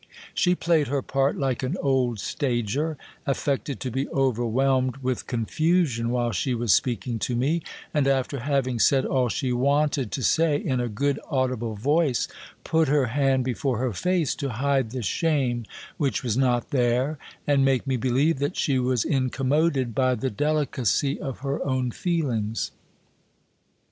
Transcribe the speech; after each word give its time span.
She 0.33 0.55
played 0.55 0.87
her 0.87 1.03
part 1.03 1.37
like 1.37 1.61
an 1.61 1.77
old 1.79 2.19
stager: 2.19 2.97
affected 3.27 3.79
to 3.81 3.91
be 3.91 4.09
overwhelmed 4.09 4.97
with 5.03 5.27
con 5.27 5.45
fusion 5.45 6.07
while 6.09 6.31
she 6.31 6.55
was 6.55 6.73
speaking 6.73 7.19
to 7.19 7.35
me; 7.35 7.61
and 7.93 8.07
after 8.07 8.39
having 8.39 8.79
said 8.79 9.05
all 9.05 9.29
she 9.29 9.53
wanted 9.53 10.11
to 10.11 10.23
say 10.23 10.57
in 10.57 10.79
a 10.79 10.89
good 10.89 11.19
audible 11.29 11.75
voice, 11.75 12.27
put 12.63 12.87
her 12.87 13.05
hand 13.13 13.43
before 13.43 13.77
her 13.77 13.93
face, 13.93 14.33
to 14.37 14.49
hide 14.49 14.89
the 14.89 15.03
shame 15.03 15.65
which 15.97 16.23
was 16.23 16.35
not 16.35 16.71
there, 16.71 17.19
and 17.45 17.63
make 17.63 17.85
me 17.85 17.95
believe 17.95 18.39
that 18.39 18.57
she 18.57 18.79
was 18.79 19.05
incommoded 19.05 19.93
by 19.93 20.15
the 20.15 20.31
delicacy 20.31 21.19
of 21.19 21.41
her 21.41 21.63
own 21.63 21.91
feelings. 21.91 22.71